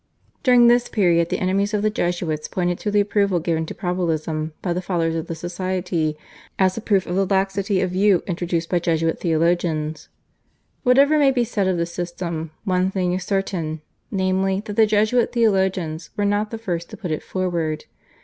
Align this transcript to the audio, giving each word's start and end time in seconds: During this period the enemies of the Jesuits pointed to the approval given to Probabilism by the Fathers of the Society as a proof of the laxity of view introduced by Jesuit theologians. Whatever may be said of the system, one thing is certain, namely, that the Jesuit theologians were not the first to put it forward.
During 0.41 0.65
this 0.67 0.89
period 0.89 1.29
the 1.29 1.37
enemies 1.37 1.75
of 1.75 1.83
the 1.83 1.91
Jesuits 1.91 2.47
pointed 2.47 2.79
to 2.79 2.89
the 2.89 2.99
approval 3.01 3.39
given 3.39 3.67
to 3.67 3.75
Probabilism 3.75 4.51
by 4.63 4.73
the 4.73 4.81
Fathers 4.81 5.13
of 5.13 5.27
the 5.27 5.35
Society 5.35 6.17
as 6.57 6.75
a 6.75 6.81
proof 6.81 7.05
of 7.05 7.15
the 7.15 7.27
laxity 7.27 7.81
of 7.81 7.91
view 7.91 8.23
introduced 8.25 8.67
by 8.67 8.79
Jesuit 8.79 9.19
theologians. 9.19 10.09
Whatever 10.81 11.19
may 11.19 11.29
be 11.29 11.43
said 11.43 11.67
of 11.67 11.77
the 11.77 11.85
system, 11.85 12.49
one 12.63 12.89
thing 12.89 13.13
is 13.13 13.23
certain, 13.23 13.81
namely, 14.09 14.63
that 14.65 14.75
the 14.75 14.87
Jesuit 14.87 15.31
theologians 15.33 16.09
were 16.17 16.25
not 16.25 16.49
the 16.49 16.57
first 16.57 16.89
to 16.89 16.97
put 16.97 17.11
it 17.11 17.21
forward. 17.21 17.85